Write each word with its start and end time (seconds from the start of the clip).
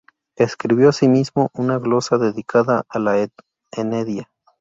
Escribió, 0.35 0.89
asimismo, 0.89 1.51
una 1.53 1.77
glosa 1.77 2.17
dedicada 2.17 2.81
a 2.89 2.97
"La 2.97 3.29
Eneida". 3.71 4.31